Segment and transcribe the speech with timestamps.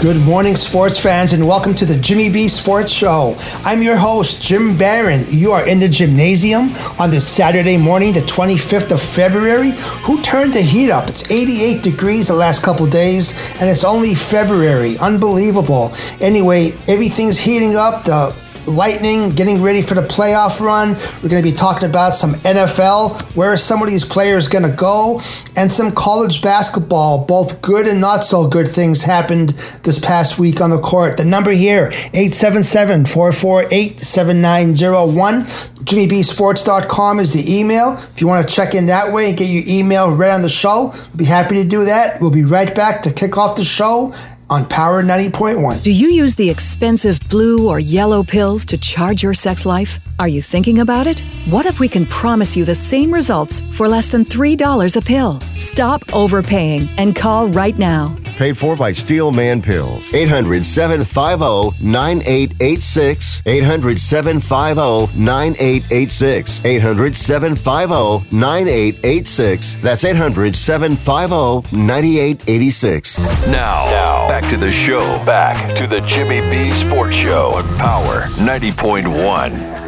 [0.00, 3.36] Good morning, sports fans, and welcome to the Jimmy B Sports Show.
[3.66, 5.26] I'm your host, Jim Barron.
[5.28, 9.72] You are in the Jimnasium on this Saturday morning, the 25th of February.
[10.06, 11.06] Who turned the heat up?
[11.10, 14.96] It's 88 degrees the last couple days, and it's only February.
[15.00, 15.92] Unbelievable.
[16.18, 18.04] Anyway, everything's heating up.
[18.04, 18.34] The
[18.70, 20.94] Lightning getting ready for the playoff run.
[21.22, 24.64] We're going to be talking about some NFL, where are some of these players going
[24.64, 25.20] to go,
[25.56, 27.24] and some college basketball.
[27.24, 29.50] Both good and not so good things happened
[29.82, 31.16] this past week on the court.
[31.16, 35.42] The number here, 877 448 7901.
[35.80, 37.94] JimmyBSports.com is the email.
[37.94, 40.48] If you want to check in that way and get your email read on the
[40.48, 42.20] show, we'll be happy to do that.
[42.20, 44.12] We'll be right back to kick off the show
[44.50, 45.82] on Power 90.1.
[45.82, 50.04] Do you use the expensive blue or yellow pills to charge your sex life?
[50.18, 51.20] Are you thinking about it?
[51.48, 55.40] What if we can promise you the same results for less than $3 a pill?
[55.56, 58.16] Stop overpaying and call right now.
[58.40, 60.14] Paid for by Steel Man Pills.
[60.14, 63.42] 800 750 9886.
[63.44, 66.64] 800 750 9886.
[66.64, 69.74] 800 750 9886.
[69.82, 73.18] That's 800 750 9886.
[73.18, 75.22] Now, now, back to the show.
[75.26, 79.79] Back to the Jimmy B Sports Show on Power 90.1.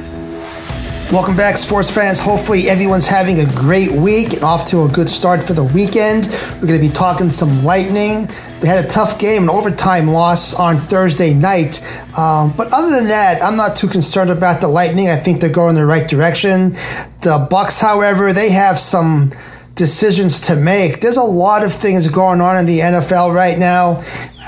[1.13, 2.19] Welcome back, sports fans.
[2.19, 6.29] Hopefully, everyone's having a great week and off to a good start for the weekend.
[6.55, 8.31] We're going to be talking some Lightning.
[8.61, 11.83] They had a tough game, an overtime loss on Thursday night.
[12.19, 15.11] Um, but other than that, I'm not too concerned about the Lightning.
[15.11, 16.71] I think they're going in the right direction.
[17.21, 19.33] The Bucks, however, they have some
[19.75, 21.03] decisions to make.
[21.03, 23.99] There's a lot of things going on in the NFL right now.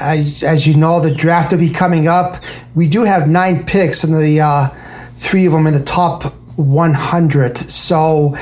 [0.01, 2.37] As, as you know, the draft will be coming up.
[2.75, 4.69] We do have nine picks, and the uh,
[5.17, 7.57] three of them in the top 100.
[7.59, 8.33] So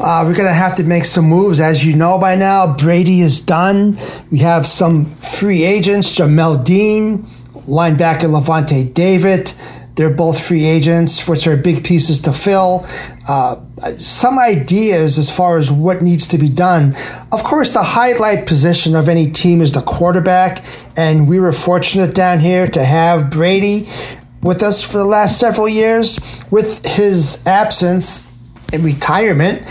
[0.00, 1.60] uh, we're going to have to make some moves.
[1.60, 3.96] As you know by now, Brady is done.
[4.30, 7.18] We have some free agents Jamel Dean,
[7.66, 9.52] linebacker Lavonte David.
[9.94, 12.84] They're both free agents, which are big pieces to fill.
[13.28, 13.56] Uh,
[13.96, 16.96] some ideas as far as what needs to be done.
[17.32, 20.64] Of course, the highlight position of any team is the quarterback,
[20.96, 23.86] and we were fortunate down here to have Brady
[24.44, 26.20] with us for the last several years.
[26.50, 28.30] With his absence
[28.72, 29.68] and retirement,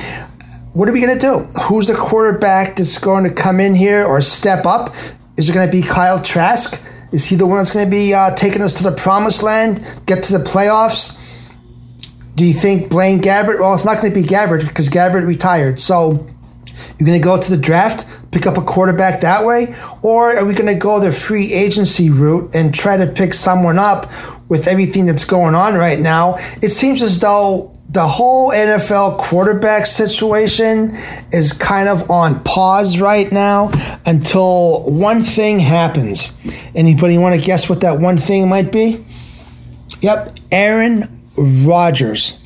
[0.74, 1.62] what are we going to do?
[1.62, 4.90] Who's the quarterback that's going to come in here or step up?
[5.38, 6.82] Is it going to be Kyle Trask?
[7.14, 9.80] Is he the one that's going to be uh, taking us to the promised land,
[10.08, 11.20] get to the playoffs?
[12.36, 13.60] Do you think Blaine Gabbert?
[13.60, 15.80] Well, it's not going to be Gabbert because Gabbert retired.
[15.80, 16.28] So
[16.98, 19.68] you're going to go to the draft, pick up a quarterback that way,
[20.02, 23.78] or are we going to go the free agency route and try to pick someone
[23.78, 24.06] up
[24.54, 26.36] with everything that's going on right now?
[26.62, 30.92] It seems as though the whole NFL quarterback situation
[31.32, 33.72] is kind of on pause right now
[34.06, 36.38] until one thing happens.
[36.76, 39.04] Anybody want to guess what that one thing might be?
[40.02, 42.40] Yep, Aaron Rodgers.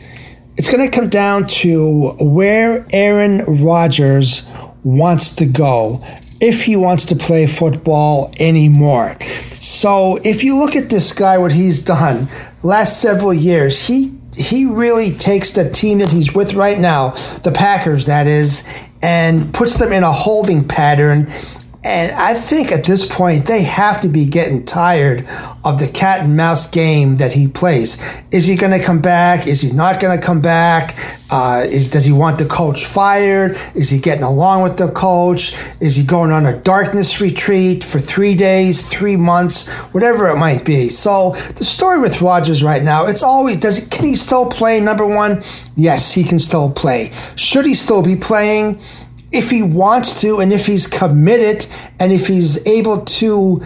[0.55, 4.43] It's going to come down to where Aaron Rodgers
[4.85, 6.01] wants to go
[6.39, 9.17] if he wants to play football anymore.
[9.53, 12.27] So, if you look at this guy, what he's done
[12.63, 17.09] last several years, he he really takes the team that he's with right now,
[17.43, 18.67] the Packers, that is,
[19.01, 21.27] and puts them in a holding pattern.
[21.87, 25.19] And I think at this point, they have to be getting tired
[25.63, 28.21] of the cat and mouse game that he plays.
[28.29, 29.47] Is he going to come back?
[29.47, 30.97] Is he not going to come back?
[31.31, 33.51] Uh, is, does he want the coach fired?
[33.73, 35.53] Is he getting along with the coach?
[35.79, 40.65] Is he going on a darkness retreat for three days, three months, whatever it might
[40.65, 40.89] be?
[40.89, 44.81] So the story with Rodgers right now, it's always does he, can he still play?
[44.81, 45.41] Number one,
[45.77, 47.11] yes, he can still play.
[47.37, 48.81] Should he still be playing?
[49.37, 51.65] If he wants to and if he's committed
[51.99, 53.61] and if he's able to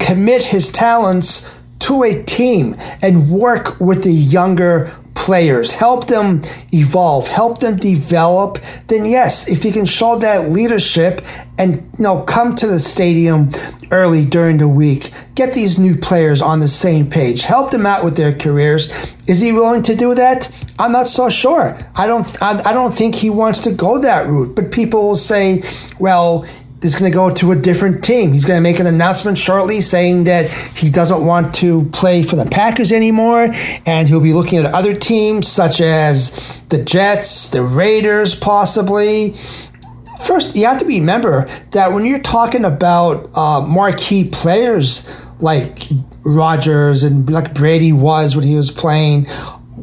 [0.00, 4.90] commit his talents to a team and work with the younger
[5.26, 6.40] players, help them
[6.72, 11.20] evolve, help them develop, then yes, if he can show that leadership
[11.58, 13.48] and you know come to the stadium
[13.90, 18.04] early during the week, get these new players on the same page, help them out
[18.04, 18.86] with their careers.
[19.26, 20.48] Is he willing to do that?
[20.78, 21.76] I'm not so sure.
[21.96, 25.16] I don't I, I don't think he wants to go that route, but people will
[25.16, 25.62] say,
[25.98, 26.46] well,
[26.86, 28.32] is going to go to a different team.
[28.32, 32.36] He's going to make an announcement shortly saying that he doesn't want to play for
[32.36, 33.48] the Packers anymore,
[33.84, 39.34] and he'll be looking at other teams such as the Jets, the Raiders, possibly.
[40.24, 45.06] First, you have to remember that when you're talking about uh, marquee players
[45.40, 45.88] like
[46.24, 49.26] Rodgers and like Brady was when he was playing,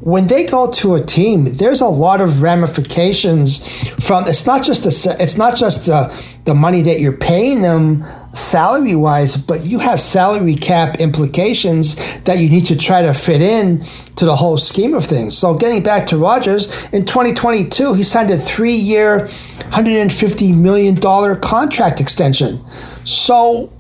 [0.03, 3.65] when they go to a team, there's a lot of ramifications
[4.05, 4.27] from.
[4.27, 5.15] It's not just the.
[5.19, 6.13] It's not just the
[6.43, 8.03] the money that you're paying them
[8.33, 13.41] salary wise, but you have salary cap implications that you need to try to fit
[13.41, 13.81] in
[14.17, 15.37] to the whole scheme of things.
[15.37, 19.27] So, getting back to Rodgers in 2022, he signed a three year,
[19.71, 20.97] $150 million
[21.39, 22.65] contract extension.
[23.05, 23.71] So,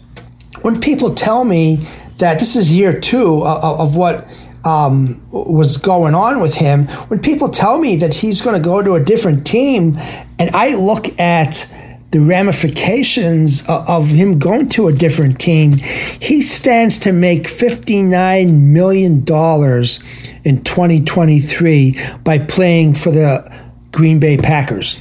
[0.61, 1.85] when people tell me
[2.19, 4.25] that this is year two of, of what
[4.65, 8.81] um, was going on with him, when people tell me that he's going to go
[8.81, 9.97] to a different team,
[10.39, 11.69] and I look at
[12.11, 19.13] the ramifications of him going to a different team, he stands to make $59 million
[19.17, 24.99] in 2023 by playing for the Green Bay Packers.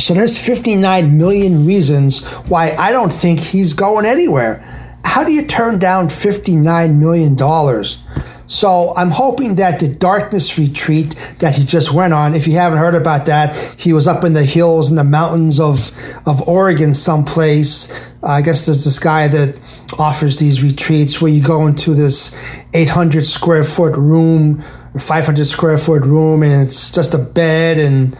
[0.00, 4.58] So there's 59 million reasons why I don't think he's going anywhere.
[5.04, 7.36] How do you turn down $59 million?
[8.50, 12.78] So I'm hoping that the darkness retreat that he just went on, if you haven't
[12.78, 15.92] heard about that, he was up in the hills and the mountains of,
[16.26, 18.12] of Oregon someplace.
[18.24, 19.56] Uh, I guess there's this guy that
[20.00, 22.34] offers these retreats where you go into this
[22.74, 24.60] 800 square foot room,
[24.98, 28.16] 500 square foot room, and it's just a bed and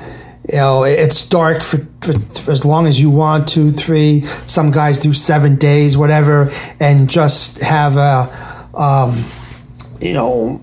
[0.49, 4.71] you know it's dark for, for, for, as long as you want two three some
[4.71, 6.51] guys do seven days whatever
[6.81, 8.27] and just have a
[8.75, 9.23] um,
[10.01, 10.61] you know,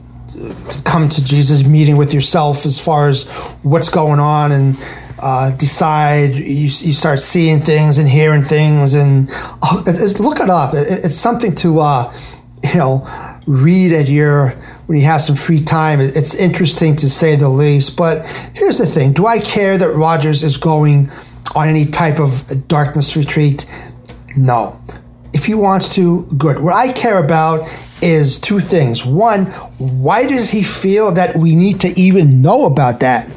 [0.83, 3.29] come to Jesus meeting with yourself as far as
[3.63, 4.77] what's going on and
[5.19, 9.29] uh, decide you, you start seeing things and hearing things and
[9.63, 9.81] uh,
[10.19, 10.73] look it up.
[10.73, 12.13] It, it's something to uh,
[12.63, 13.07] you know
[13.47, 14.49] read at your
[14.85, 15.99] when you have some free time.
[15.99, 18.25] It's interesting to say the least but
[18.55, 19.13] here's the thing.
[19.13, 21.09] Do i care that Rodgers is going
[21.55, 23.65] on any type of darkness retreat?
[24.35, 24.79] No.
[25.33, 26.59] If he wants to good.
[26.59, 27.67] What i care about
[28.01, 29.05] is two things.
[29.05, 29.45] One,
[29.77, 33.29] why does he feel that we need to even know about that?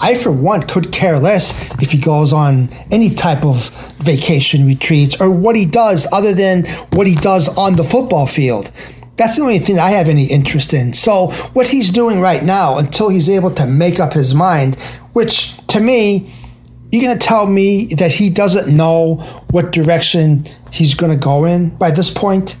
[0.00, 3.68] I, for one, could care less if he goes on any type of
[3.98, 8.72] vacation retreats or what he does other than what he does on the football field.
[9.16, 10.92] That's the only thing I have any interest in.
[10.92, 14.74] So, what he's doing right now until he's able to make up his mind,
[15.12, 16.32] which to me,
[16.90, 19.16] you're going to tell me that he doesn't know
[19.50, 22.56] what direction he's going to go in by this point?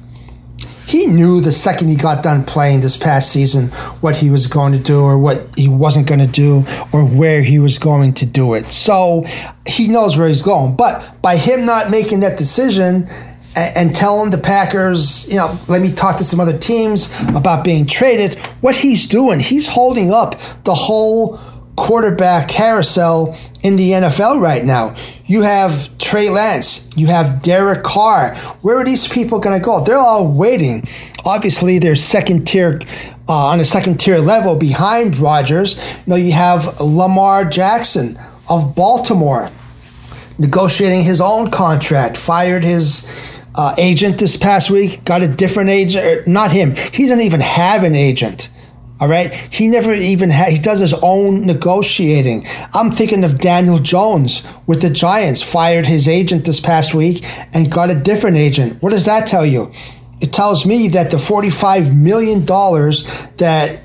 [0.92, 3.68] He knew the second he got done playing this past season
[4.02, 6.62] what he was going to do or what he wasn't going to do
[6.92, 8.66] or where he was going to do it.
[8.66, 9.24] So
[9.66, 10.76] he knows where he's going.
[10.76, 13.06] But by him not making that decision
[13.56, 17.86] and, telling the Packers, you know, let me talk to some other teams about being
[17.86, 21.40] traded, what he's doing, he's holding up the whole
[21.76, 24.94] quarterback carousel in the NFL right now.
[25.26, 28.34] You have Trey Lance, you have Derek Carr.
[28.62, 29.82] Where are these people going to go?
[29.82, 30.86] They're all waiting.
[31.24, 32.80] Obviously, they're second tier.
[33.28, 38.18] Uh, on a second tier level behind Rodgers, you know you have Lamar Jackson
[38.50, 39.48] of Baltimore
[40.40, 46.04] negotiating his own contract, fired his uh, agent this past week, got a different agent.
[46.04, 46.74] Er, not him.
[46.92, 48.48] He doesn't even have an agent.
[49.02, 49.34] All right.
[49.34, 52.46] He never even he does his own negotiating.
[52.72, 57.68] I'm thinking of Daniel Jones with the Giants, fired his agent this past week and
[57.68, 58.80] got a different agent.
[58.80, 59.72] What does that tell you?
[60.20, 63.80] It tells me that the $45 million that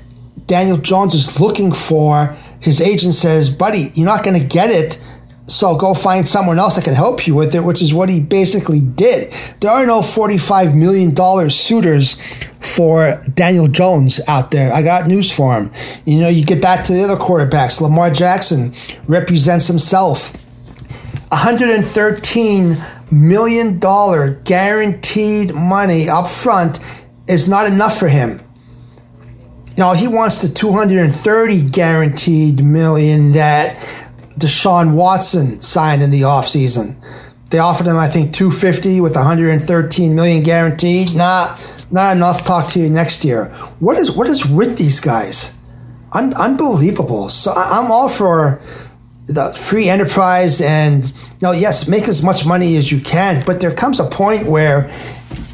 [0.46, 5.04] Daniel Jones is looking for, his agent says, buddy, you're not going to get it
[5.48, 8.20] so go find someone else that can help you with it, which is what he
[8.20, 9.32] basically did.
[9.60, 12.20] There are no $45 million suitors
[12.60, 14.72] for Daniel Jones out there.
[14.72, 15.70] I got news for him.
[16.04, 17.80] You know, you get back to the other quarterbacks.
[17.80, 18.74] Lamar Jackson
[19.06, 20.32] represents himself.
[21.32, 23.78] $113 million
[24.44, 26.78] guaranteed money up front
[27.26, 28.40] is not enough for him.
[29.78, 34.07] Know, he wants the 230 guaranteed million that
[34.38, 36.96] Deshaun Watson signed in the offseason.
[37.50, 41.14] They offered him, I think, 250 with 113 million guaranteed.
[41.14, 41.56] Nah,
[41.90, 42.44] not enough.
[42.44, 43.46] Talk to you next year.
[43.80, 45.54] What is what is with these guys?
[46.12, 47.28] Un- unbelievable.
[47.28, 48.60] So I- I'm all for
[49.26, 53.60] the free enterprise and you know, yes, make as much money as you can, but
[53.60, 54.88] there comes a point where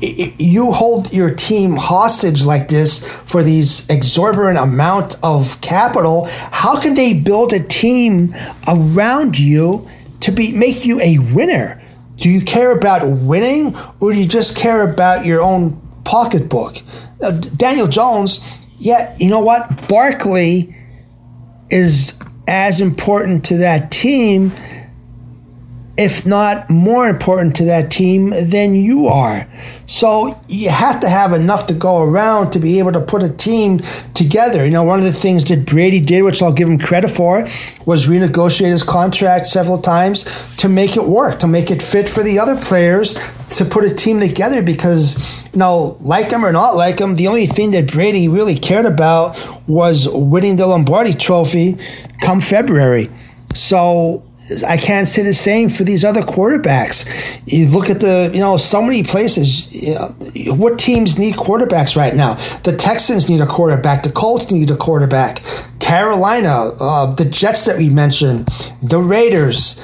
[0.00, 6.26] you hold your team hostage like this for these exorbitant amount of capital.
[6.28, 8.34] How can they build a team
[8.68, 9.88] around you
[10.20, 11.82] to be make you a winner?
[12.16, 16.76] Do you care about winning or do you just care about your own pocketbook?
[17.22, 18.40] Uh, daniel jones
[18.78, 19.88] yeah you know what?
[19.88, 20.76] Barkley
[21.70, 24.52] is as important to that team
[25.96, 29.46] if not more important to that team than you are.
[29.86, 33.28] So you have to have enough to go around to be able to put a
[33.28, 33.78] team
[34.12, 34.64] together.
[34.64, 37.46] You know, one of the things that Brady did, which I'll give him credit for,
[37.86, 40.24] was renegotiate his contract several times
[40.56, 43.14] to make it work, to make it fit for the other players
[43.56, 47.28] to put a team together because, you know, like him or not like him, the
[47.28, 51.76] only thing that Brady really cared about was winning the Lombardi trophy
[52.20, 53.10] come February.
[53.54, 54.24] So
[54.66, 57.08] I can't say the same for these other quarterbacks.
[57.46, 59.82] You look at the, you know, so many places.
[59.82, 62.34] You know, what teams need quarterbacks right now?
[62.62, 64.02] The Texans need a quarterback.
[64.02, 65.42] The Colts need a quarterback.
[65.80, 68.46] Carolina, uh, the Jets that we mentioned,
[68.82, 69.80] the Raiders,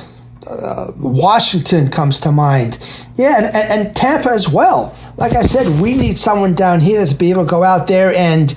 [0.49, 2.79] uh, Washington comes to mind.
[3.15, 4.97] Yeah, and, and, and Tampa as well.
[5.17, 8.15] Like I said, we need someone down here to be able to go out there
[8.15, 8.55] and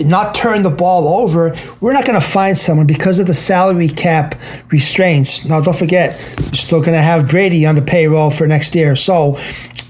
[0.00, 3.88] not turn the ball over, we're not going to find someone because of the salary
[3.88, 4.34] cap
[4.70, 5.44] restraints.
[5.44, 8.96] Now, don't forget, we're still going to have Brady on the payroll for next year.
[8.96, 9.36] So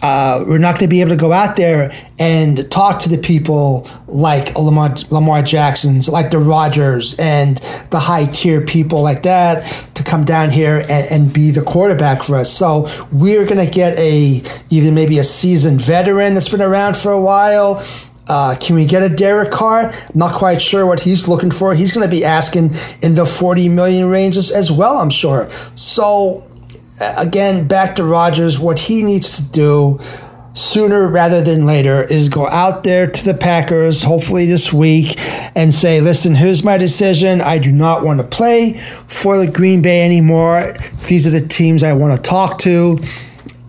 [0.02, 3.18] uh, we're not going to be able to go out there and talk to the
[3.18, 7.58] people like Lamar, Lamar Jackson's, like the Rodgers, and
[7.90, 9.64] the high tier people like that
[9.94, 12.52] to come down here and, and be the quarterback for us.
[12.52, 17.12] So we're going to get a either maybe a seasoned veteran that's been around for
[17.12, 17.82] a while
[18.28, 19.90] uh, can we get a Derek Carr?
[19.90, 21.74] I'm Not quite sure what he's looking for.
[21.74, 25.48] He's going to be asking in the 40 million ranges as well, I'm sure.
[25.74, 26.44] So,
[27.18, 30.00] again, back to Rodgers, what he needs to do
[30.56, 35.14] sooner rather than later is go out there to the Packers, hopefully this week,
[35.54, 37.42] and say, listen, here's my decision.
[37.42, 40.72] I do not want to play for the Green Bay anymore.
[41.06, 42.98] These are the teams I want to talk to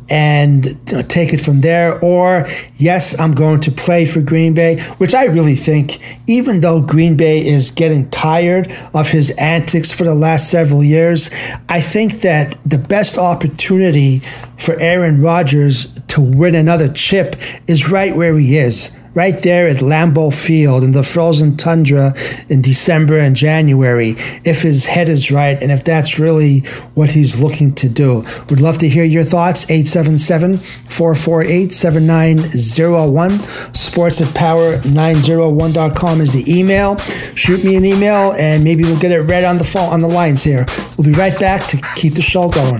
[0.09, 1.99] and uh, take it from there.
[2.03, 2.47] Or,
[2.77, 7.17] yes, I'm going to play for Green Bay, which I really think, even though Green
[7.17, 11.29] Bay is getting tired of his antics for the last several years,
[11.69, 14.19] I think that the best opportunity
[14.57, 17.35] for Aaron Rodgers to win another chip
[17.67, 22.13] is right where he is right there at Lambeau Field in the frozen tundra
[22.49, 24.11] in December and January,
[24.45, 26.59] if his head is right and if that's really
[26.93, 28.23] what he's looking to do.
[28.47, 29.63] we'd love to hear your thoughts.
[29.71, 33.39] 877 448 7901.
[33.73, 36.97] Sports at power901.com is the email.
[37.33, 40.07] Shoot me an email and maybe we'll get it read on the phone on the
[40.07, 40.67] lines here.
[40.95, 42.79] We'll be right back to keep the show going.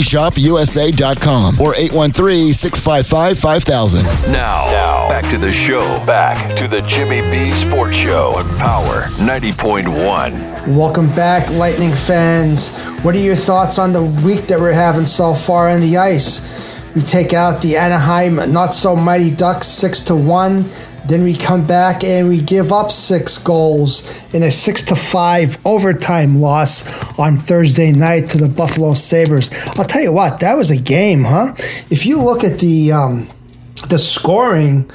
[0.00, 4.32] ShopuSA.com or 813-655-5000.
[4.32, 5.80] Now, now, back to the show.
[6.06, 10.76] Back to the Jimmy B Sports Show on Power 90.1.
[10.76, 12.70] Welcome back, Lightning fans.
[13.02, 16.68] What are your thoughts on the week that we're having so far in the ice?
[16.94, 20.64] We take out the Anaheim not so mighty Ducks six to one.
[21.06, 25.58] Then we come back and we give up six goals in a six to five
[25.64, 29.50] overtime loss on Thursday night to the Buffalo Sabres.
[29.78, 31.52] I'll tell you what, that was a game, huh?
[31.90, 33.28] If you look at the um,
[33.88, 34.90] the scoring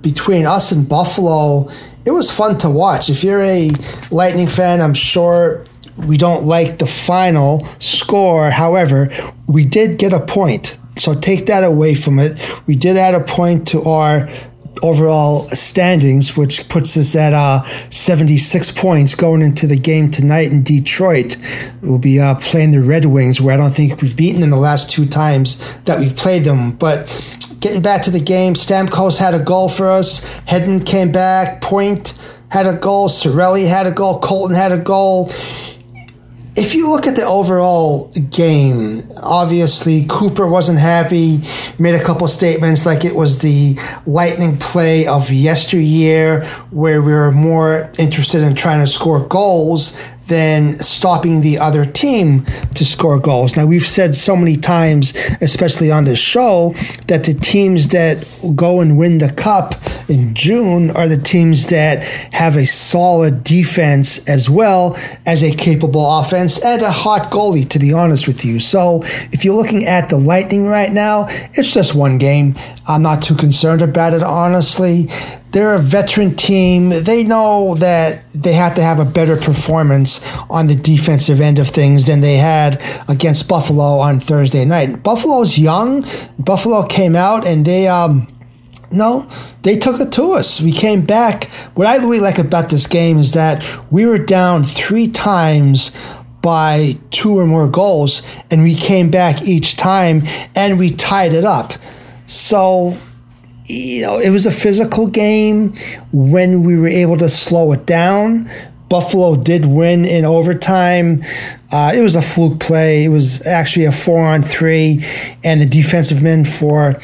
[0.00, 1.68] between us and Buffalo,
[2.04, 3.10] it was fun to watch.
[3.10, 3.70] If you're a
[4.10, 5.64] Lightning fan, I'm sure
[6.06, 8.50] we don't like the final score.
[8.50, 9.10] However,
[9.46, 10.78] we did get a point.
[10.96, 12.38] So take that away from it.
[12.66, 14.28] We did add a point to our
[14.82, 20.62] overall standings, which puts us at uh, 76 points going into the game tonight in
[20.62, 21.36] Detroit.
[21.82, 24.56] We'll be uh, playing the Red Wings, where I don't think we've beaten them the
[24.56, 26.72] last two times that we've played them.
[26.72, 27.06] But
[27.60, 30.40] getting back to the game, Stamkos had a goal for us.
[30.42, 31.60] Hedman came back.
[31.60, 32.14] Point
[32.50, 33.08] had a goal.
[33.08, 34.20] Cirelli had a goal.
[34.20, 35.30] Colton had a goal
[36.58, 41.40] if you look at the overall game, obviously Cooper wasn't happy,
[41.78, 47.30] made a couple statements like it was the lightning play of yesteryear, where we were
[47.30, 52.44] more interested in trying to score goals than stopping the other team
[52.74, 53.56] to score goals.
[53.56, 56.74] Now, we've said so many times, especially on this show,
[57.08, 59.74] that the teams that go and win the cup
[60.08, 66.20] in June are the teams that have a solid defense as well as a capable
[66.20, 68.60] offense and a hot goalie, to be honest with you.
[68.60, 72.54] So, if you're looking at the Lightning right now, it's just one game.
[72.86, 75.08] I'm not too concerned about it, honestly.
[75.52, 76.90] They're a veteran team.
[76.90, 81.68] They know that they have to have a better performance on the defensive end of
[81.68, 85.02] things than they had against Buffalo on Thursday night.
[85.02, 86.04] Buffalo's young.
[86.38, 88.28] Buffalo came out and they um
[88.90, 89.30] no,
[89.62, 90.62] they took it to us.
[90.62, 91.44] We came back.
[91.74, 95.92] What I really like about this game is that we were down three times
[96.40, 100.22] by two or more goals, and we came back each time
[100.54, 101.74] and we tied it up.
[102.26, 102.96] So
[103.68, 105.74] you know, it was a physical game
[106.12, 108.50] when we were able to slow it down.
[108.88, 111.22] Buffalo did win in overtime.
[111.70, 113.04] Uh, it was a fluke play.
[113.04, 115.04] It was actually a four on three,
[115.44, 116.98] and the defensive men for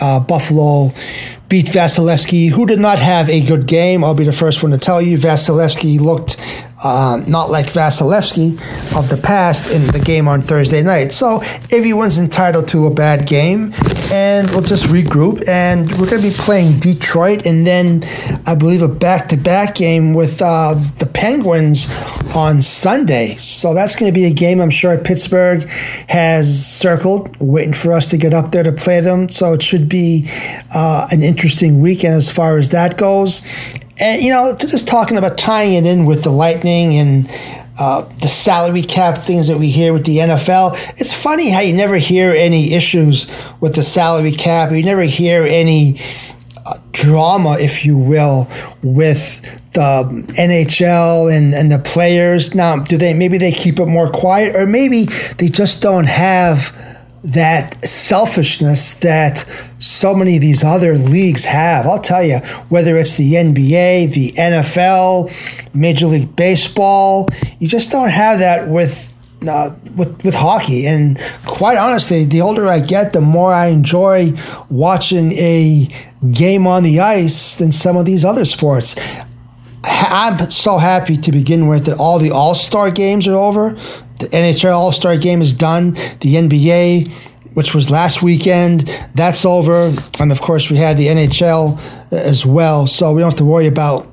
[0.00, 0.92] uh, Buffalo
[1.48, 4.02] beat Vasilevskiy, who did not have a good game.
[4.02, 5.16] I'll be the first one to tell you.
[5.16, 6.36] Vasilevskiy looked
[6.84, 8.52] uh, not like Vasilevskiy
[8.96, 11.12] of the past in the game on Thursday night.
[11.12, 13.74] So everyone's entitled to a bad game,
[14.12, 15.46] and we'll just regroup.
[15.48, 18.04] And we're going to be playing Detroit, and then
[18.46, 21.86] I believe a back-to-back game with uh, the Penguins
[22.36, 23.36] on Sunday.
[23.36, 25.68] So that's going to be a game I'm sure Pittsburgh
[26.08, 29.28] has circled, waiting for us to get up there to play them.
[29.28, 30.28] So it should be
[30.74, 33.42] uh, an interesting weekend as far as that goes.
[34.00, 37.28] And, you know, just talking about tying it in with the Lightning and
[37.80, 40.76] uh, the salary cap things that we hear with the NFL.
[41.00, 43.28] It's funny how you never hear any issues
[43.60, 44.72] with the salary cap.
[44.72, 46.00] You never hear any
[46.66, 48.48] uh, drama, if you will,
[48.82, 49.42] with
[49.74, 50.04] the
[50.38, 52.54] NHL and, and the players.
[52.54, 56.87] Now, do they maybe they keep it more quiet, or maybe they just don't have
[57.24, 59.38] that selfishness that
[59.78, 61.86] so many of these other leagues have.
[61.86, 68.10] I'll tell you, whether it's the NBA, the NFL, Major League Baseball, you just don't
[68.10, 69.06] have that with.
[69.48, 74.32] Uh, with with hockey, and quite honestly, the older I get, the more I enjoy
[74.68, 75.88] watching a
[76.32, 78.96] game on the ice than some of these other sports.
[79.88, 83.70] I'm so happy to begin with that all the All Star games are over.
[83.70, 85.92] The NHL All Star game is done.
[85.92, 87.10] The NBA,
[87.54, 89.92] which was last weekend, that's over.
[90.20, 91.80] And of course, we had the NHL
[92.12, 92.86] as well.
[92.86, 94.06] So we don't have to worry about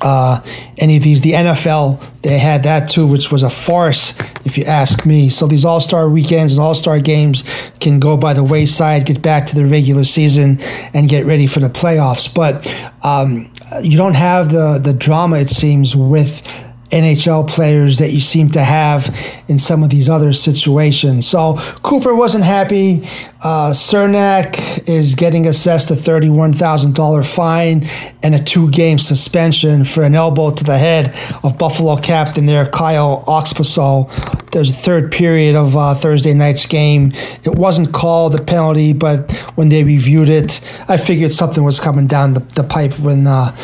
[0.00, 0.40] uh,
[0.78, 1.20] any of these.
[1.20, 5.28] The NFL, they had that too, which was a farce, if you ask me.
[5.28, 9.22] So these All Star weekends and All Star games can go by the wayside, get
[9.22, 10.58] back to the regular season,
[10.92, 12.32] and get ready for the playoffs.
[12.32, 12.66] But
[13.04, 13.50] um,
[13.82, 16.42] you don't have the the drama, it seems, with
[16.90, 19.08] NHL players that you seem to have
[19.48, 21.26] in some of these other situations.
[21.26, 23.02] So Cooper wasn't happy.
[23.42, 27.86] Uh, Cernak is getting assessed a $31,000 fine
[28.22, 32.68] and a two game suspension for an elbow to the head of Buffalo captain there,
[32.68, 34.10] Kyle Okposo.
[34.50, 37.12] There's a third period of uh, Thursday night's game.
[37.44, 42.06] It wasn't called a penalty, but when they reviewed it, I figured something was coming
[42.06, 43.26] down the, the pipe when.
[43.26, 43.54] Uh,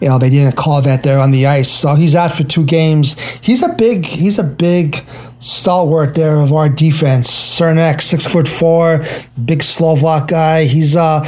[0.00, 1.70] you know they didn't call that there on the ice.
[1.70, 3.18] So he's out for two games.
[3.40, 5.04] He's a big he's a big
[5.38, 7.28] stalwart there of our defense.
[7.30, 9.04] Cernak, six foot four,
[9.44, 10.64] big Slovak guy.
[10.64, 11.24] He's uh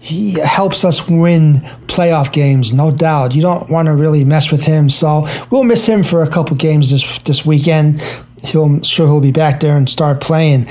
[0.00, 3.34] he helps us win playoff games, no doubt.
[3.34, 6.56] You don't want to really mess with him, so we'll miss him for a couple
[6.56, 8.02] games this this weekend.
[8.42, 10.62] He'll sure he'll be back there and start playing.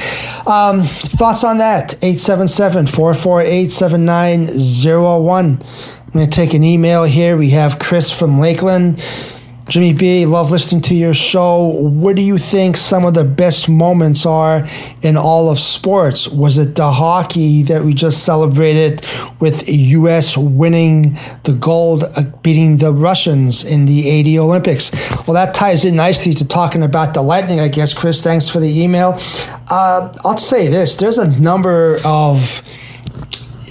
[0.48, 1.94] Um, thoughts on that?
[2.04, 5.60] 877 448 7901.
[6.10, 7.38] I'm going to take an email here.
[7.38, 9.00] We have Chris from Lakeland.
[9.68, 11.68] Jimmy B, love listening to your show.
[11.68, 14.68] What do you think some of the best moments are
[15.04, 16.28] in all of sports?
[16.28, 19.06] Was it the hockey that we just celebrated
[19.40, 20.36] with U.S.
[20.36, 24.92] winning the gold, uh, beating the Russians in the 80 Olympics?
[25.28, 27.94] Well, that ties in nicely to talking about the Lightning, I guess.
[27.94, 29.20] Chris, thanks for the email.
[29.70, 32.64] Uh, I'll say this there's a number of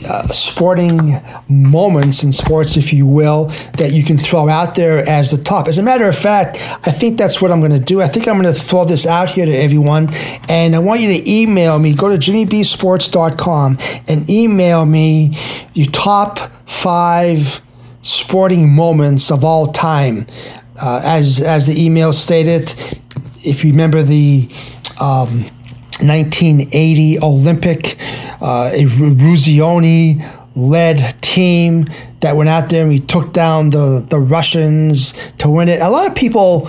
[0.08, 5.30] uh, sporting moments in sports, if you will, that you can throw out there as
[5.30, 5.68] the top.
[5.68, 8.00] As a matter of fact, I think that's what I'm going to do.
[8.00, 10.08] I think I'm going to throw this out here to everyone,
[10.48, 11.94] and I want you to email me.
[11.94, 15.36] Go to jimmybsports.com and email me
[15.74, 17.60] your top five
[18.02, 20.26] sporting moments of all time.
[20.80, 22.72] Uh, as as the email stated,
[23.44, 24.48] if you remember the.
[25.00, 25.44] Um,
[26.00, 27.96] 1980 Olympic,
[28.40, 31.86] uh, a Eruzione led team
[32.20, 35.80] that went out there and we took down the, the Russians to win it.
[35.80, 36.68] A lot of people,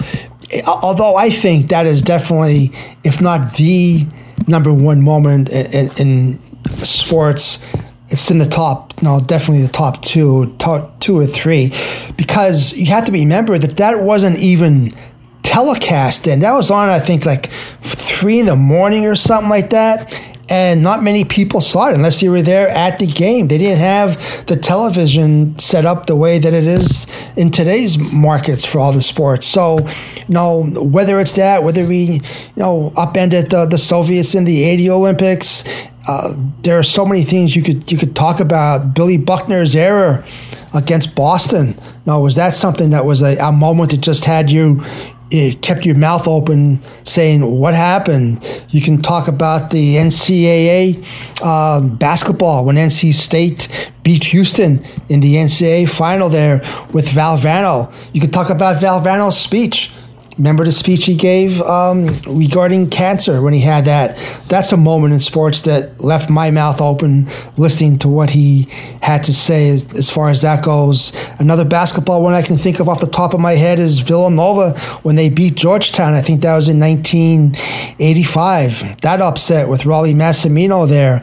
[0.68, 2.72] although I think that is definitely,
[3.04, 4.06] if not the
[4.48, 6.34] number one moment in, in, in
[6.68, 7.64] sports,
[8.12, 11.70] it's in the top, no, definitely the top two, top two or three,
[12.18, 14.96] because you have to remember that that wasn't even
[15.44, 19.72] telecast and that was on I think like three in the morning or something like
[19.72, 20.14] that
[20.50, 23.48] and not many people saw it unless you were there at the game.
[23.48, 27.06] They didn't have the television set up the way that it is
[27.38, 29.46] in today's markets for all the sports.
[29.46, 32.22] So, you know, whether it's that, whether we, you
[32.56, 35.64] know, upended the, the Soviets in the 80 Olympics,
[36.08, 38.96] uh, there are so many things you could you could talk about.
[38.96, 40.26] Billy Buckner's error
[40.74, 41.78] against Boston.
[42.06, 44.84] Now, was that something that was a, a moment that just had you
[45.32, 48.44] it kept your mouth open saying what happened?
[48.70, 51.06] You can talk about the ncaa
[51.42, 53.68] uh, basketball when nc state
[54.04, 56.58] beat houston in the ncaa final there
[56.94, 59.92] with valvano you can talk about valvano's speech
[60.40, 64.16] Remember the speech he gave um, regarding cancer when he had that?
[64.48, 68.70] That's a moment in sports that left my mouth open listening to what he
[69.02, 71.12] had to say as, as, far as that goes.
[71.40, 74.80] Another basketball one I can think of off the top of my head is Villanova
[75.04, 76.14] when they beat Georgetown.
[76.14, 79.02] I think that was in 1985.
[79.02, 81.22] That upset with Rollie Massimino there.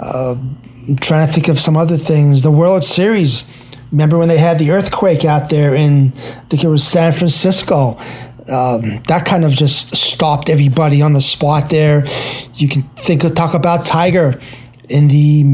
[0.00, 0.34] Uh,
[0.88, 2.42] I'm trying to think of some other things.
[2.42, 3.48] The World Series.
[3.92, 7.96] Remember when they had the earthquake out there in, I think it was San Francisco
[8.48, 12.06] um, that kind of just stopped everybody on the spot there.
[12.54, 14.40] You can think of talk about Tiger
[14.88, 15.44] in the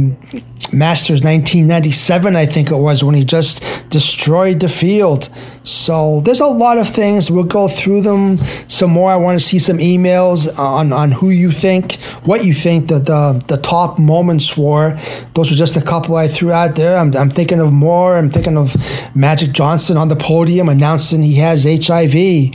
[0.73, 5.29] Masters 1997, I think it was, when he just destroyed the field.
[5.65, 7.31] So there's a lot of things.
[7.31, 9.11] We'll go through them some more.
[9.11, 13.05] I want to see some emails on, on who you think, what you think that
[13.07, 14.99] the, the top moments were.
[15.35, 16.97] Those were just a couple I threw out there.
[16.97, 18.17] I'm, I'm thinking of more.
[18.17, 18.75] I'm thinking of
[19.15, 22.55] Magic Johnson on the podium announcing he has HIV.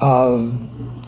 [0.00, 0.50] Uh,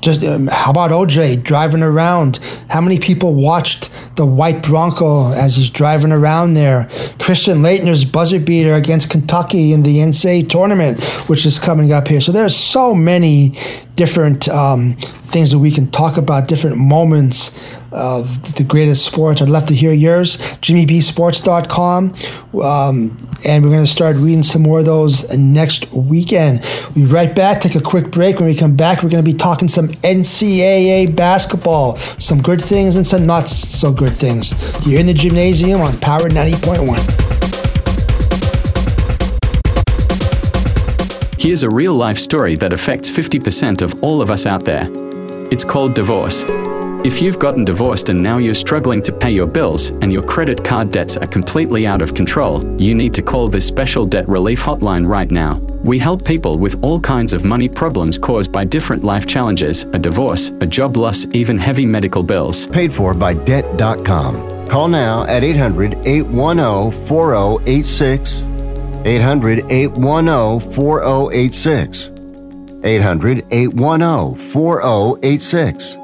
[0.04, 2.38] just um, how about OJ driving around?
[2.68, 6.88] How many people watched the white Bronco as he's driving around there?
[7.18, 12.20] Christian Laettner's buzzer beater against Kentucky in the NCAA tournament, which is coming up here.
[12.20, 13.56] So there's so many
[13.96, 17.58] different um, things that we can talk about, different moments
[17.94, 19.40] of the greatest sports.
[19.40, 20.36] I'd love to hear yours.
[20.36, 22.14] JimmyBSports.com.
[22.62, 26.60] Um, and we're going to start reading some more of those next weekend.
[26.94, 28.40] We'll be right back, take a quick break.
[28.40, 32.96] When we come back, we're going to be talking some NCAA basketball, some good things
[32.96, 34.52] and some not so good things.
[34.86, 37.34] You're in the Jimnasium on Power 90.1.
[41.38, 44.88] Here's a real life story that affects 50% of all of us out there.
[45.50, 46.42] It's called divorce.
[47.04, 50.64] If you've gotten divorced and now you're struggling to pay your bills and your credit
[50.64, 54.62] card debts are completely out of control, you need to call this special debt relief
[54.62, 55.58] hotline right now.
[55.82, 59.98] We help people with all kinds of money problems caused by different life challenges, a
[59.98, 62.68] divorce, a job loss, even heavy medical bills.
[62.68, 64.68] Paid for by Debt.com.
[64.70, 68.40] Call now at 800 810 4086.
[69.04, 72.10] 800 810 4086.
[72.82, 76.03] 800 810 4086.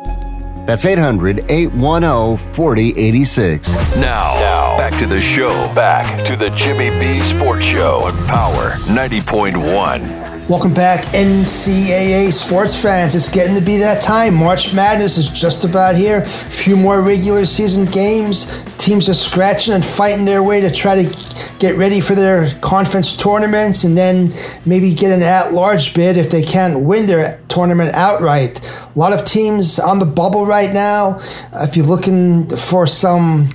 [0.70, 3.96] That's 800 810 4086.
[3.96, 5.50] Now, now, back to the show.
[5.74, 10.29] Back to the Jimmy B Sports Show on Power 90.1.
[10.50, 13.14] Welcome back, NCAA sports fans.
[13.14, 14.34] It's getting to be that time.
[14.34, 16.22] March Madness is just about here.
[16.22, 18.64] A few more regular season games.
[18.76, 23.16] Teams are scratching and fighting their way to try to get ready for their conference
[23.16, 24.32] tournaments and then
[24.66, 28.58] maybe get an at large bid if they can't win their tournament outright.
[28.96, 31.20] A lot of teams on the bubble right now.
[31.52, 33.50] If you're looking for some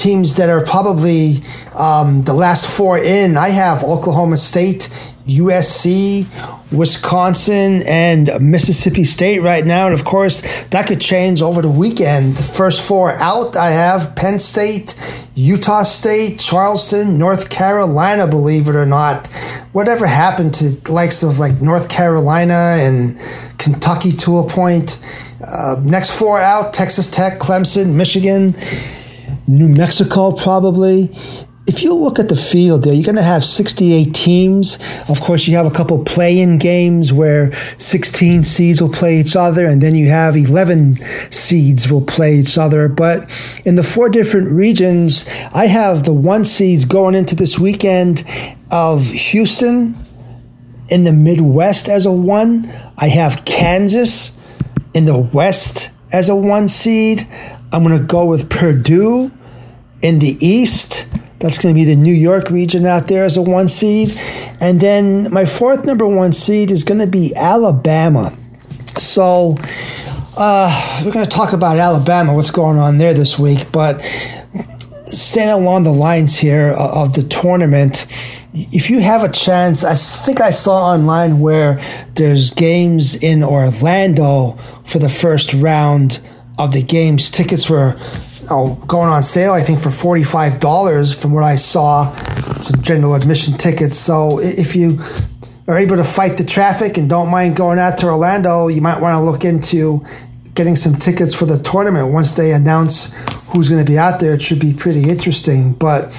[0.00, 1.42] teams that are probably
[1.78, 4.88] um, the last four in, I have Oklahoma State,
[5.26, 6.26] USC,
[6.72, 9.86] Wisconsin, and Mississippi State right now.
[9.86, 12.34] And of course, that could change over the weekend.
[12.34, 14.94] The first four out, I have Penn State,
[15.34, 19.26] Utah State, Charleston, North Carolina, believe it or not.
[19.72, 23.18] Whatever happened to likes of like North Carolina and
[23.58, 24.98] Kentucky to a point.
[25.46, 28.54] Uh, next four out Texas Tech, Clemson, Michigan,
[29.50, 31.10] New Mexico, probably
[31.70, 34.78] if you look at the field there, you're going to have 68 teams.
[35.08, 39.36] Of course, you have a couple play in games where 16 seeds will play each
[39.36, 40.96] other, and then you have 11
[41.30, 42.88] seeds will play each other.
[42.88, 43.30] But
[43.64, 48.24] in the four different regions, I have the one seeds going into this weekend
[48.72, 49.94] of Houston
[50.88, 52.68] in the Midwest as a one.
[52.98, 54.36] I have Kansas
[54.92, 57.28] in the West as a one seed.
[57.72, 59.30] I'm going to go with Purdue
[60.02, 61.06] in the East.
[61.40, 64.10] That's going to be the New York region out there as a one seed.
[64.60, 68.36] And then my fourth number one seed is going to be Alabama.
[68.98, 69.56] So
[70.36, 73.72] uh, we're going to talk about Alabama, what's going on there this week.
[73.72, 74.02] But
[75.06, 78.06] staying along the lines here of the tournament,
[78.52, 81.80] if you have a chance, I think I saw online where
[82.14, 84.52] there's games in Orlando
[84.84, 86.20] for the first round
[86.58, 87.30] of the games.
[87.30, 87.96] Tickets were
[88.48, 92.12] know, going on sale, I think, for $45 from what I saw,
[92.60, 93.96] some general admission tickets.
[93.96, 94.98] So if you
[95.68, 99.00] are able to fight the traffic and don't mind going out to Orlando, you might
[99.00, 100.04] want to look into
[100.54, 102.12] getting some tickets for the tournament.
[102.12, 103.14] Once they announce
[103.52, 105.72] who's going to be out there, it should be pretty interesting.
[105.72, 106.12] But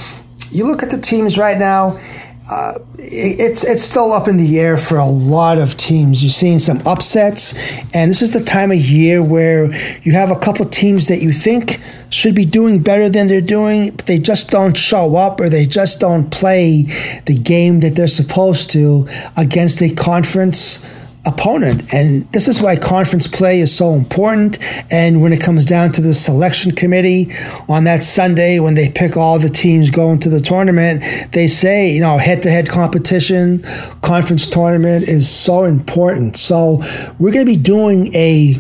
[0.51, 1.99] you look at the teams right now,
[2.51, 6.23] uh, it's it's still up in the air for a lot of teams.
[6.23, 7.53] You're seeing some upsets,
[7.93, 11.31] and this is the time of year where you have a couple teams that you
[11.31, 11.79] think
[12.11, 15.65] should be doing better than they're doing, but they just don't show up or they
[15.65, 16.83] just don't play
[17.25, 20.85] the game that they're supposed to against a conference
[21.25, 21.93] opponent.
[21.93, 24.57] And this is why conference play is so important.
[24.91, 27.31] And when it comes down to the selection committee
[27.69, 31.93] on that Sunday, when they pick all the teams going to the tournament, they say,
[31.93, 33.61] you know, head to head competition,
[34.01, 36.37] conference tournament is so important.
[36.37, 36.81] So
[37.19, 38.59] we're going to be doing a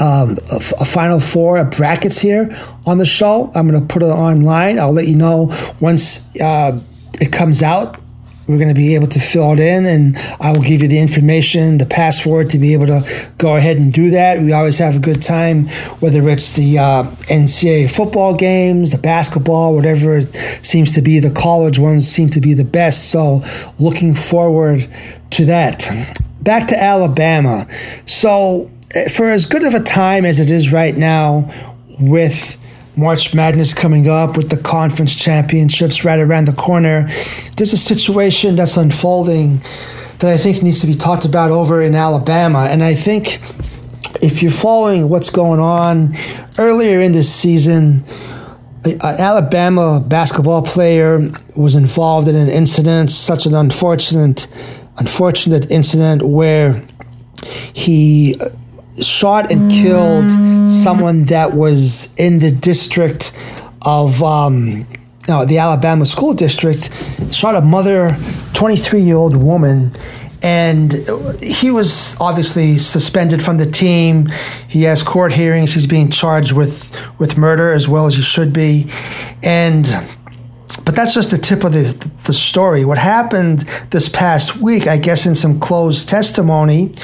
[0.00, 2.50] um, a, final four brackets here
[2.86, 3.50] on the show.
[3.54, 4.78] I'm going to put it online.
[4.78, 6.80] I'll let you know once uh,
[7.20, 7.98] it comes out
[8.48, 10.98] we're going to be able to fill it in, and I will give you the
[10.98, 14.40] information, the password to be able to go ahead and do that.
[14.40, 15.66] We always have a good time,
[16.00, 20.22] whether it's the uh, NCAA football games, the basketball, whatever
[20.62, 21.18] seems to be.
[21.18, 23.10] The college ones seem to be the best.
[23.10, 23.42] So,
[23.78, 24.86] looking forward
[25.32, 25.86] to that.
[26.40, 27.66] Back to Alabama.
[28.06, 28.70] So,
[29.12, 31.50] for as good of a time as it is right now
[32.00, 32.56] with
[32.96, 37.08] March Madness coming up with the conference championships right around the corner.
[37.56, 39.58] There's a situation that's unfolding
[40.18, 42.66] that I think needs to be talked about over in Alabama.
[42.70, 43.40] And I think
[44.20, 46.14] if you're following what's going on
[46.58, 48.02] earlier in this season,
[48.84, 54.48] an uh, Alabama basketball player was involved in an incident, such an unfortunate,
[54.98, 56.82] unfortunate incident where
[57.74, 58.36] he
[59.04, 60.30] shot and killed
[60.70, 63.32] someone that was in the district
[63.86, 64.86] of um,
[65.28, 66.90] no, the Alabama school district.
[67.32, 68.16] Shot a mother,
[68.54, 69.90] 23 year old woman.
[70.40, 70.92] And
[71.42, 74.32] he was obviously suspended from the team.
[74.68, 75.74] He has court hearings.
[75.74, 78.90] He's being charged with, with murder as well as he should be.
[79.42, 79.86] And
[80.88, 81.82] but that's just the tip of the,
[82.24, 82.82] the story.
[82.86, 86.94] What happened this past week, I guess, in some closed testimony,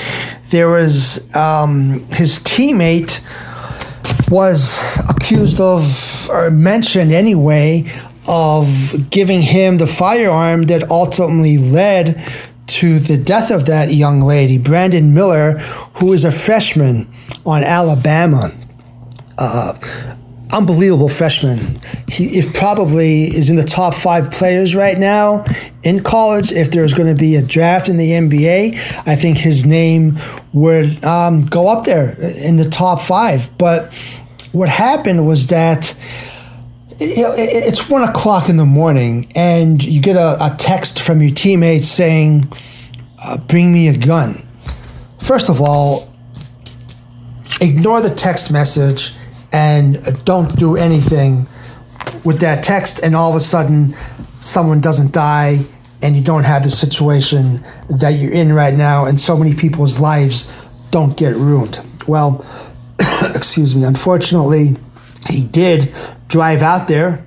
[0.49, 3.21] there was um, his teammate
[4.31, 7.85] was accused of, or mentioned anyway,
[8.27, 12.25] of giving him the firearm that ultimately led
[12.69, 15.59] to the death of that young lady, Brandon Miller,
[15.99, 17.07] who is a freshman
[17.45, 18.51] on Alabama.
[19.37, 19.79] Uh,
[20.55, 21.59] unbelievable freshman.
[22.09, 25.45] He if probably is in the top five players right now
[25.83, 26.53] in college.
[26.53, 30.17] If there's going to be a draft in the NBA, I think his name
[30.53, 33.51] would um, go up there in the top five.
[33.59, 33.93] But
[34.53, 35.95] what happened was that.
[37.01, 41.89] it's one o'clock in the morning, and you get a, a text from your teammates
[41.89, 42.53] saying,
[43.27, 44.47] uh, "Bring me a gun."
[45.19, 46.15] First of all,
[47.61, 49.11] ignore the text message
[49.55, 51.47] and don't do anything
[52.25, 53.93] with that text, and all of a sudden,
[54.41, 55.61] someone doesn't die,
[56.03, 60.01] and you don't have the situation that you're in right now, and so many people's
[60.01, 61.81] lives don't get ruined.
[62.09, 62.45] Well,
[63.35, 64.77] excuse me, unfortunately,
[65.31, 65.95] he did
[66.27, 67.25] drive out there.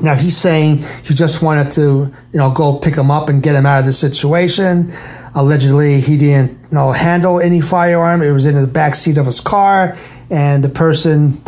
[0.00, 3.54] Now he's saying he just wanted to, you know, go pick him up and get
[3.54, 4.90] him out of the situation.
[5.36, 8.22] Allegedly, he didn't, you know, handle any firearm.
[8.22, 9.96] It was in the back seat of his car,
[10.30, 11.43] and the person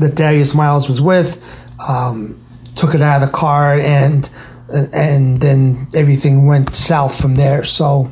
[0.00, 2.40] that Darius Miles was with, um,
[2.74, 4.28] took it out of the car, and
[4.70, 7.64] and then everything went south from there.
[7.64, 8.10] So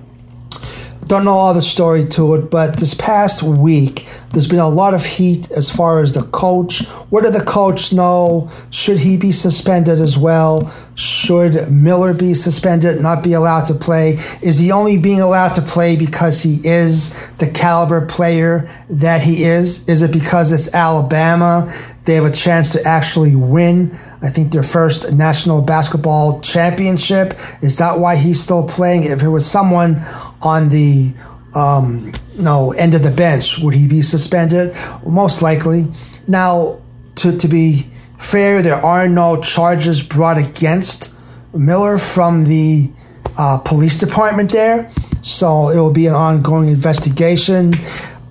[1.07, 4.93] don't know all the story to it, but this past week, there's been a lot
[4.93, 6.85] of heat as far as the coach.
[7.11, 8.51] What did the coach know?
[8.71, 10.69] Should he be suspended as well?
[10.97, 14.17] Should Miller be suspended, not be allowed to play?
[14.43, 19.45] Is he only being allowed to play because he is the caliber player that he
[19.45, 19.89] is?
[19.89, 21.71] Is it because it's Alabama?
[22.07, 23.91] They have a chance to actually win,
[24.23, 27.33] I think, their first national basketball championship.
[27.63, 29.05] Is that why he's still playing?
[29.05, 29.97] If it was someone
[30.43, 31.13] on the
[31.55, 34.75] um, no end of the bench, would he be suspended?
[35.07, 35.87] Most likely.
[36.29, 36.81] Now,
[37.17, 37.87] to, to be
[38.19, 41.15] fair, there are no charges brought against
[41.55, 42.91] Miller from the
[43.39, 44.91] uh, police department there.
[45.23, 47.71] So it will be an ongoing investigation.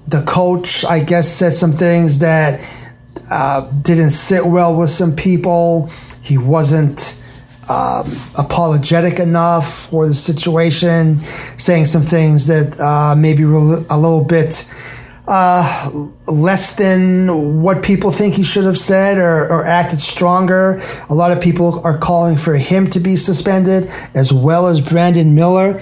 [0.07, 2.61] The coach, I guess, said some things that
[3.31, 5.89] uh, didn't sit well with some people.
[6.21, 7.21] He wasn't
[7.69, 11.17] um, apologetic enough for the situation,
[11.57, 14.69] saying some things that uh, maybe were a little bit
[15.27, 15.89] uh,
[16.31, 20.79] less than what people think he should have said or, or, acted stronger.
[21.09, 25.33] A lot of people are calling for him to be suspended, as well as Brandon
[25.33, 25.81] Miller.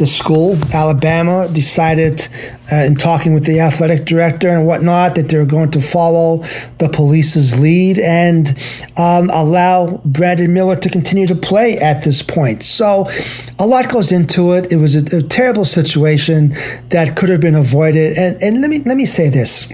[0.00, 2.26] The school, Alabama, decided
[2.72, 6.38] uh, in talking with the athletic director and whatnot that they're going to follow
[6.78, 8.48] the police's lead and
[8.96, 12.62] um, allow Brandon Miller to continue to play at this point.
[12.62, 13.10] So,
[13.58, 14.72] a lot goes into it.
[14.72, 16.52] It was a, a terrible situation
[16.88, 18.16] that could have been avoided.
[18.16, 19.70] And, and let me let me say this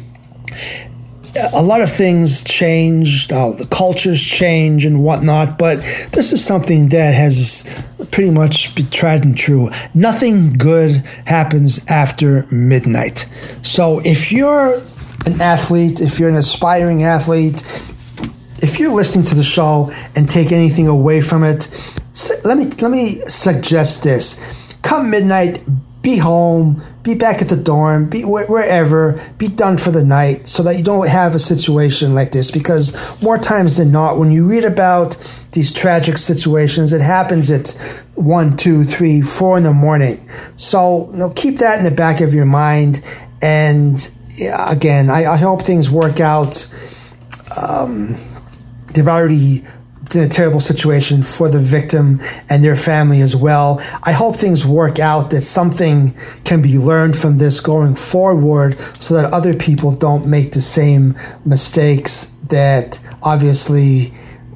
[1.52, 5.78] a lot of things changed, uh, the cultures change and whatnot, but
[6.12, 7.64] this is something that has
[8.10, 9.70] pretty much been tried and true.
[9.94, 13.26] Nothing good happens after midnight.
[13.62, 14.74] So if you're
[15.26, 17.62] an athlete, if you're an aspiring athlete,
[18.62, 21.68] if you're listening to the show and take anything away from it,
[22.44, 24.40] let me let me suggest this.
[24.82, 25.62] Come midnight,
[26.06, 30.62] be home, be back at the dorm, be wherever, be done for the night so
[30.62, 32.52] that you don't have a situation like this.
[32.52, 35.16] Because more times than not, when you read about
[35.50, 40.28] these tragic situations, it happens at one, two, three, four in the morning.
[40.54, 43.00] So you know, keep that in the back of your mind.
[43.42, 43.98] And
[44.68, 46.72] again, I, I hope things work out.
[47.60, 48.14] Um,
[48.94, 49.64] they've already
[50.14, 53.80] in a terrible situation for the victim and their family as well.
[54.04, 56.14] I hope things work out, that something
[56.44, 61.14] can be learned from this going forward so that other people don't make the same
[61.44, 64.12] mistakes that obviously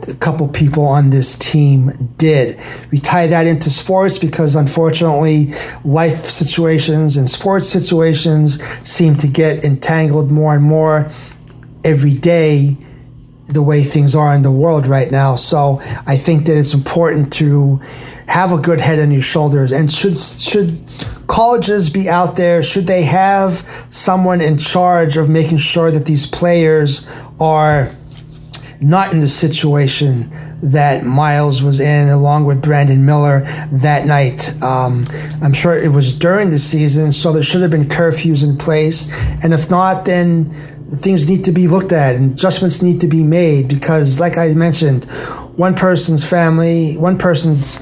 [0.09, 2.59] a couple people on this team did.
[2.91, 5.49] We tie that into sports because unfortunately,
[5.85, 11.11] life situations and sports situations seem to get entangled more and more
[11.85, 12.77] every day
[13.53, 15.37] the way things are in the world right now.
[15.37, 17.81] So I think that it's important to
[18.27, 19.73] have a good head on your shoulders.
[19.73, 20.79] And should should
[21.27, 22.63] colleges be out there?
[22.63, 23.55] Should they have
[23.91, 27.91] someone in charge of making sure that these players are
[28.81, 30.31] not in the situation
[30.63, 33.41] that Miles was in, along with Brandon Miller
[33.73, 34.55] that night.
[34.63, 35.05] Um,
[35.43, 39.09] I'm sure it was during the season, so there should have been curfews in place.
[39.45, 40.51] And if not, then
[40.91, 44.55] things need to be looked at and adjustments need to be made because, like I
[44.55, 45.05] mentioned,
[45.57, 47.79] one person's family, one person's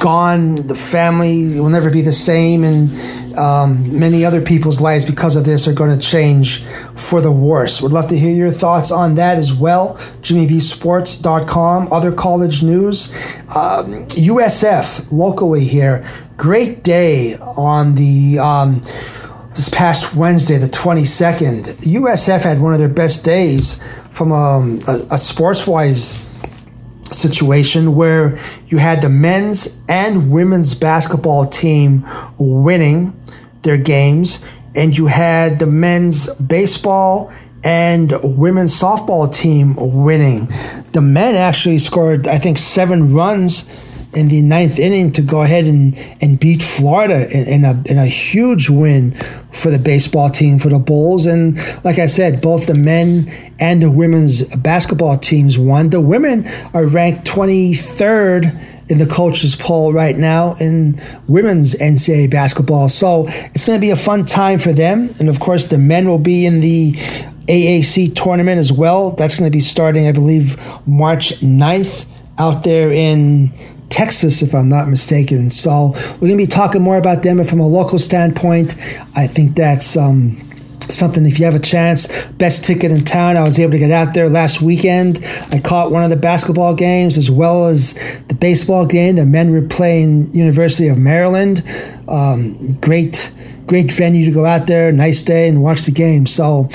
[0.00, 2.90] gone, the family will never be the same, and
[3.38, 6.64] um, many other people's lives because of this are going to change
[6.96, 7.80] for the worse.
[7.80, 9.92] Would love to hear your thoughts on that as well.
[10.22, 13.08] JimmyBSports.com, other college news.
[13.56, 16.04] Um, USF locally here,
[16.36, 18.38] great day on the.
[18.38, 18.80] Um,
[19.50, 25.14] this past Wednesday, the 22nd, USF had one of their best days from um, a,
[25.14, 26.26] a sports wise
[27.10, 32.04] situation where you had the men's and women's basketball team
[32.38, 33.12] winning
[33.62, 34.40] their games,
[34.76, 37.32] and you had the men's baseball
[37.64, 40.48] and women's softball team winning.
[40.92, 43.68] The men actually scored, I think, seven runs
[44.12, 47.98] in the ninth inning to go ahead and, and beat Florida in, in, a, in
[47.98, 49.12] a huge win
[49.52, 51.26] for the baseball team, for the Bulls.
[51.26, 55.90] And like I said, both the men and the women's basketball teams won.
[55.90, 62.88] The women are ranked 23rd in the coaches poll right now in women's NCAA basketball.
[62.88, 65.08] So it's going to be a fun time for them.
[65.20, 66.92] And of course, the men will be in the
[67.46, 69.12] AAC tournament as well.
[69.12, 72.06] That's going to be starting, I believe, March 9th
[72.38, 73.50] out there in
[73.90, 75.50] Texas, if I'm not mistaken.
[75.50, 78.74] So we're going to be talking more about them from a local standpoint.
[79.14, 80.38] I think that's um,
[80.90, 82.26] something if you have a chance.
[82.32, 83.36] Best ticket in town.
[83.36, 85.20] I was able to get out there last weekend.
[85.50, 87.94] I caught one of the basketball games as well as
[88.28, 89.16] the baseball game.
[89.16, 91.62] The men were playing University of Maryland.
[92.08, 93.32] Um, great,
[93.66, 94.92] great venue to go out there.
[94.92, 96.26] Nice day and watch the game.
[96.26, 96.68] So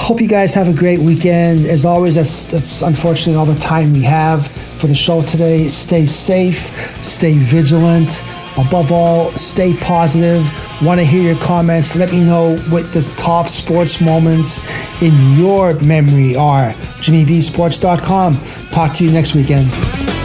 [0.00, 1.66] hope you guys have a great weekend.
[1.66, 5.68] As always, that's that's unfortunately all the time we have for the show today.
[5.68, 6.58] Stay safe,
[7.02, 8.22] stay vigilant.
[8.56, 10.44] Above all, stay positive.
[10.82, 11.94] Want to hear your comments.
[11.94, 14.68] Let me know what the top sports moments
[15.00, 16.72] in your memory are.
[17.00, 18.34] JimmyBSports.com.
[18.70, 20.17] Talk to you next weekend.